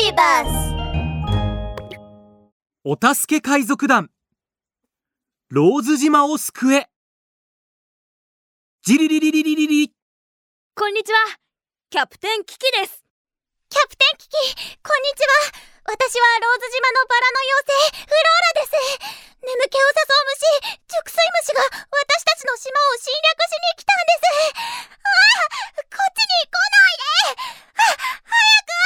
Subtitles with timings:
[0.00, 0.48] ビバス
[2.84, 4.08] お助け海賊団。
[5.50, 6.88] ローズ島を救え。
[8.80, 9.92] ジリリリリリリリ。
[10.74, 11.18] こんにちは。
[11.90, 13.04] キャプテンキキです。
[13.68, 14.32] キャプテンキキ
[14.80, 15.20] こんにち
[15.52, 15.60] は。
[15.84, 18.80] 私はローズ島のバラの妖精フローラです。
[19.44, 24.64] 眠気を誘う虫熟睡虫が私たちの島を侵略しに来たんです。
[24.96, 25.12] あ
[25.76, 27.44] あこっちに来ないで
[27.76, 28.80] あ早く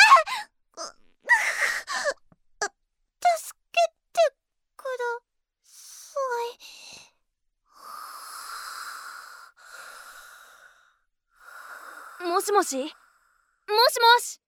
[3.25, 3.81] 助け
[4.13, 4.21] て
[4.77, 5.05] くだ
[5.65, 6.21] さ
[12.25, 12.77] もしもし？
[12.79, 12.93] もしも
[14.19, 14.41] し？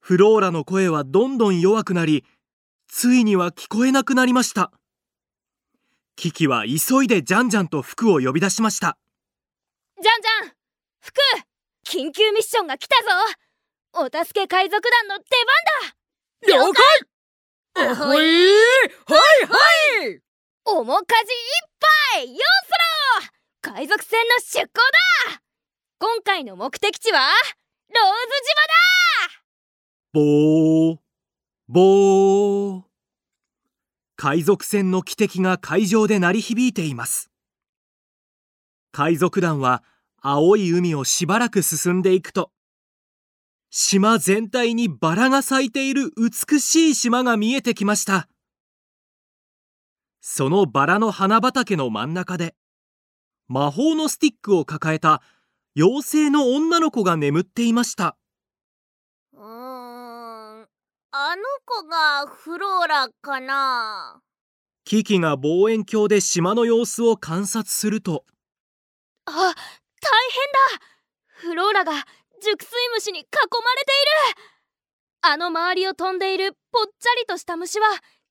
[0.00, 2.24] フローラの声はどんどん弱くなり
[2.88, 4.70] ついには聞こえなくなりました。
[6.14, 8.98] キキは急いでジャンジャンと服を呼び出しました。
[10.02, 10.52] じゃんじゃん
[11.00, 11.14] 服
[11.86, 13.10] 緊急ミッションが来たぞ。
[13.94, 15.24] お助け海賊団の出
[16.44, 16.66] 番だ。
[16.66, 16.82] 了解！
[17.90, 18.22] あほいはい
[19.46, 19.56] は
[20.04, 20.20] い。
[20.66, 21.36] 面かじい
[21.66, 21.70] っ
[22.12, 22.40] ぱいよ
[23.62, 24.82] そろ海賊船の出港
[25.32, 25.40] だ
[26.00, 27.18] 今回の目的地は
[27.88, 28.48] ローズ
[30.12, 30.98] ボー
[31.66, 32.82] ボー。
[34.14, 37.32] 海賊船の汽笛が海上で鳴り響いています。
[38.92, 39.82] 海賊団は
[40.22, 42.52] 青い海をしばらく進んでいくと
[43.70, 48.28] 島全体にバラが咲いている美しい島が見えてきました。
[50.20, 52.54] そのバラの花畑の真ん中で
[53.48, 55.22] 魔法のスティックを抱えた
[55.80, 58.16] 妖精の女の子が眠っていました。
[59.32, 64.20] いうーんあの子がフローラかな？
[64.84, 68.24] キキが望遠鏡で島の様子を観察すると。
[69.26, 69.54] あ大変だ！
[71.26, 73.92] フローラが熟睡虫に囲まれて
[74.34, 74.42] いる！
[75.20, 77.86] あの周りを飛んでいるぽっちゃりとした虫は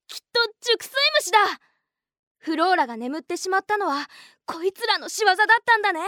[0.10, 1.40] きっと熟睡虫だ！
[2.40, 4.06] フローラが眠ってしまったのは
[4.46, 6.02] こいつらの仕業だったんだね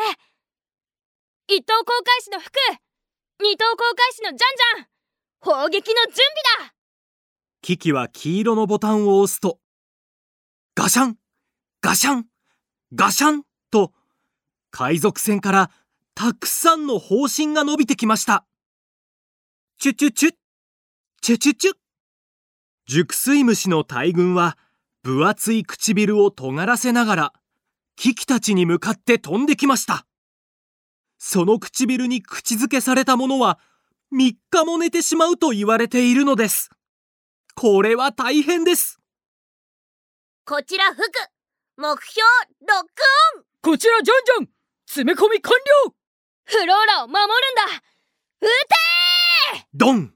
[1.52, 2.52] 一等航海士の服。
[3.42, 4.88] 二等航海士のジャンジャン。
[5.40, 6.14] 砲撃の準
[6.60, 6.76] 備だ。
[7.64, 9.58] キキは黄色のボタンを押すと
[10.76, 11.18] ガシャン
[11.82, 12.26] ガシャン
[12.94, 13.94] ガシャンと
[14.70, 15.72] 海賊船から
[16.14, 18.46] たくさんの砲身が伸びてきました。
[19.80, 20.32] チュチュチュ
[21.22, 21.74] チュチュチュ。
[22.86, 24.56] 熟睡虫の大群は
[25.02, 27.34] 分厚い唇を尖らせながら
[27.96, 30.06] キキたちに向かって飛んできました。
[31.20, 33.60] その唇に口づけされたものは
[34.14, 36.72] 3日も寝てしまうと言われているのです。
[37.56, 39.00] これは大変です。
[40.46, 41.02] こちら服
[41.78, 42.26] 目標
[42.62, 42.88] ロック
[43.36, 44.50] オンこちらジャンジャン
[44.88, 45.54] 詰め込み完
[45.86, 45.94] 了。
[46.46, 47.28] フローラを守るん
[47.70, 47.84] だ。
[48.42, 50.14] 撃てドン！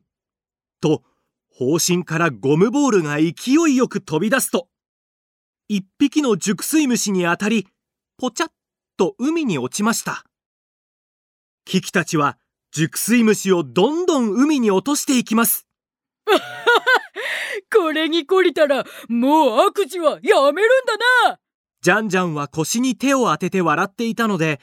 [0.79, 1.03] と
[1.49, 4.69] 砲身からゴムボールが勢いよく飛び出すと
[5.67, 7.67] 一匹の熟睡虫に当たり
[8.17, 8.51] ポチャッ
[8.97, 10.23] と海に落ちました
[11.65, 12.37] キキたちは
[12.71, 15.67] 熟睡虫をどんどん海に落としていきます。
[17.71, 20.97] これに懲りたらもう悪事はやめるんだ
[21.29, 21.39] な。
[21.81, 24.61] ジャンジャンは腰に手を当てて笑っていたので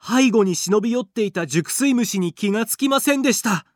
[0.00, 3.66] 背後に忍び寄っていた熟睡虫に気がつきませんでした。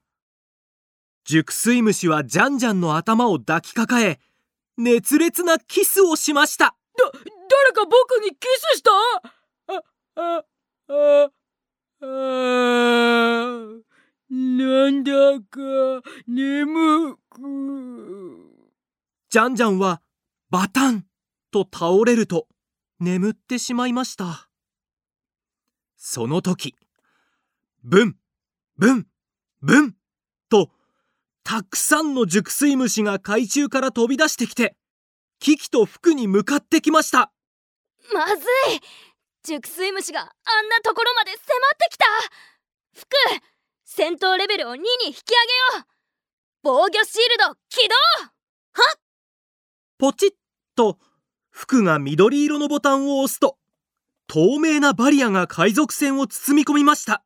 [1.24, 4.20] 熟睡虫はジャンジャンの頭を抱きかかえ
[4.76, 6.76] 熱烈なキスをしました。
[6.96, 8.36] 誰か僕にキ
[8.74, 8.90] スした？
[9.74, 9.82] あ、
[10.16, 10.44] あ、
[10.88, 11.30] あ、
[12.04, 12.06] あ、
[14.28, 17.40] なんだか眠く。
[19.30, 20.02] ジャンジャンは
[20.50, 21.06] バタン
[21.52, 22.48] と倒れると
[22.98, 24.48] 眠ってしまいました。
[25.96, 26.74] その時
[27.84, 28.16] ブン
[28.76, 29.06] ブン
[29.60, 29.94] ブン
[30.48, 30.70] と
[31.44, 34.74] たくさんの熟睡虫が海中から飛び出してきて
[35.38, 37.32] キキと服に向かってきました。
[38.12, 38.46] まずい。
[39.44, 41.40] 熟睡虫があんなところまで迫っ
[41.78, 42.04] てきた。
[42.94, 43.08] 服
[43.84, 45.86] 戦闘レベルを2に引き上げよう。
[46.62, 47.94] 防御シールド起動！
[49.98, 50.30] ポチッ
[50.76, 50.98] と。
[51.50, 53.58] 服が緑色のボタンを押すと
[54.26, 57.22] 透明なバリアが海賊船を包み込みました。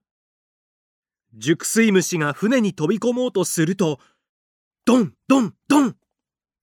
[1.35, 4.01] 熟睡虫が船に飛び込もうとすると
[4.85, 5.97] ドンドンドン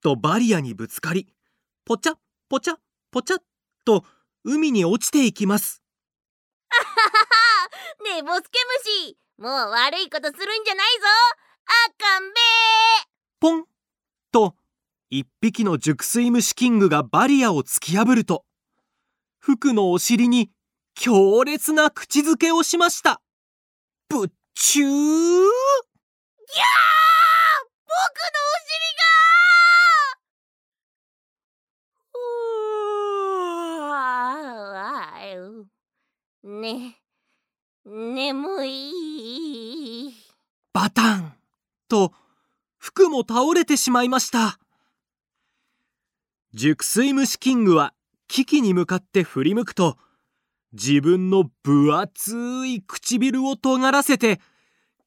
[0.02, 1.28] とバリアにぶつかり
[1.86, 2.16] ポチャ
[2.50, 2.76] ポチャ
[3.12, 3.38] ポチャ
[3.86, 4.04] と
[4.44, 5.82] 海に落ちていきます。
[8.04, 11.06] ねえボスケ虫もう悪いことするんじゃないぞ。
[11.66, 12.40] あかんべ
[13.40, 13.66] ポン
[14.32, 14.56] と
[15.10, 18.46] 一匹の熟睡虫キングがバリアを突き破ると
[19.40, 20.52] 服のお尻に
[20.96, 23.22] 強烈な口づけをしました。
[24.10, 24.90] ぶっちゅー。
[24.90, 25.74] ー
[36.44, 36.98] ね、
[37.86, 40.14] 眠い。
[40.74, 41.34] バタン
[41.88, 42.12] と、
[42.78, 44.60] 服も倒れてしまいました。
[46.54, 47.94] 熟睡虫キングは、
[48.28, 49.98] 危機に向かって振り向くと、
[50.74, 54.42] 自分の分厚い唇を尖らせて、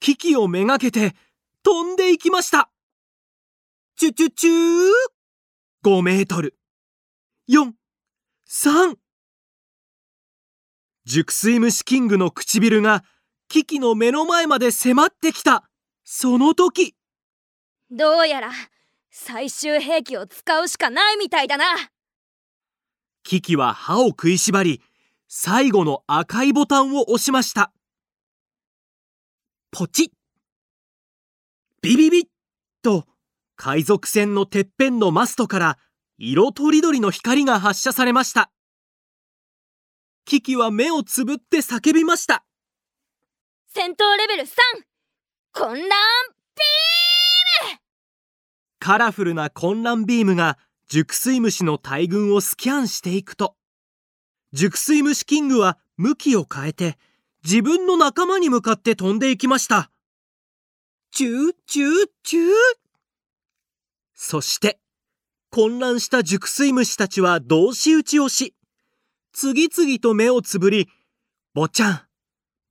[0.00, 1.14] 危機をめがけて、
[1.62, 2.70] 飛んでいきました。
[3.96, 4.90] チュチュチュー
[5.84, 6.56] !5 メートル。
[7.50, 7.72] 4、
[8.48, 8.96] 3、
[11.06, 13.04] 熟睡虫キングの唇が
[13.46, 15.62] キキの目の前まで迫ってきた。
[16.02, 16.96] その時。
[17.92, 18.50] どうやら
[19.08, 21.64] 最終兵器を使うしかないみたいだな。
[23.22, 24.82] キキは歯を食いしばり
[25.28, 27.72] 最後の赤いボタンを押しました。
[29.70, 30.08] ポチッ。
[31.82, 32.26] ビビビッ
[32.82, 33.04] と
[33.54, 35.78] 海賊船のてっぺんのマストから
[36.18, 38.50] 色とりどりの光が発射されました
[40.26, 42.44] キキは目をつぶって叫びました。
[43.72, 44.48] 戦闘レベル3
[45.52, 45.88] 混乱ビー
[47.74, 47.80] ム。
[48.80, 50.58] カラフルな混乱ビームが
[50.88, 53.54] 熟睡虫の大群をスキャンしていくと。
[54.52, 56.98] 熟睡虫キングは向きを変えて
[57.44, 59.92] 自分の仲間に向かって飛んでいきました。
[61.12, 61.90] チューチュー
[62.24, 62.52] チュー。
[64.12, 64.80] そして
[65.52, 68.56] 混乱した熟睡虫たちは同士討ちをし
[69.38, 70.88] 次々と目をつぶり
[71.52, 72.00] ぼちゃん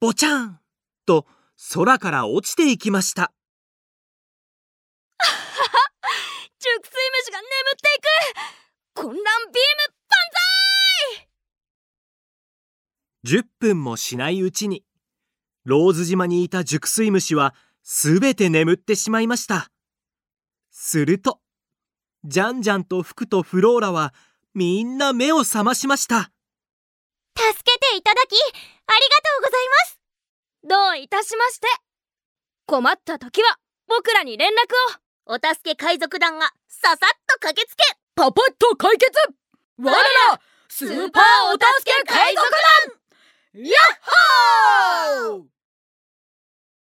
[0.02, 0.60] ぼちゃん
[1.06, 1.28] と
[1.76, 3.32] 空から落ちていきました。
[6.58, 8.02] 熟睡虫が眠ってい
[8.96, 9.04] く。
[9.04, 9.24] 混乱ビー
[13.32, 14.84] ム10分もしないうちに
[15.66, 17.54] ローズ島にいた熟睡虫は
[17.84, 19.70] すべて眠ってしまいました。
[20.72, 21.40] すると
[22.24, 24.16] ジャンジャンとフクとフローラは
[24.56, 26.32] みんな目を覚ましました
[27.38, 30.00] 助けていただき、ありがとうございます。
[30.64, 31.68] どういたしまして。
[32.66, 34.54] 困った時は僕らに連絡
[34.98, 35.06] を。
[35.28, 37.84] お助け海賊団がささっと駆けつけ、
[38.16, 39.12] パパッと解決。
[39.80, 40.40] 我ら
[40.70, 42.46] スーパーお助け海賊
[43.56, 43.64] 団。
[43.64, 45.55] ヤッホー